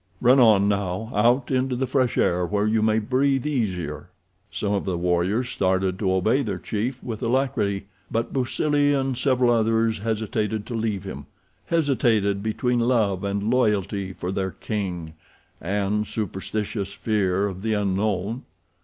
Run 0.19 0.39
on 0.39 0.67
now, 0.67 1.11
out 1.13 1.51
into 1.51 1.75
the 1.75 1.85
fresh 1.85 2.17
air 2.17 2.43
where 2.43 2.65
you 2.65 2.81
may 2.81 2.97
breathe 2.97 3.45
easier." 3.45 4.09
Some 4.49 4.73
of 4.73 4.83
the 4.83 4.97
warriors 4.97 5.49
started 5.49 5.99
to 5.99 6.11
obey 6.11 6.41
their 6.41 6.57
chief 6.57 7.03
with 7.03 7.21
alacrity, 7.21 7.85
but 8.09 8.33
Busuli 8.33 8.95
and 8.95 9.15
several 9.15 9.51
others 9.51 9.99
hesitated 9.99 10.65
to 10.65 10.73
leave 10.73 11.03
him—hesitated 11.03 12.41
between 12.41 12.79
love 12.79 13.23
and 13.23 13.51
loyalty 13.51 14.11
for 14.11 14.31
their 14.31 14.49
king, 14.49 15.13
and 15.61 16.07
superstitious 16.07 16.93
fear 16.93 17.45
of 17.45 17.61
the 17.61 17.73
unknown. 17.73 18.41